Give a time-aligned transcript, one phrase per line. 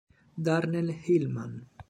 [0.35, 1.69] Darnell Hillman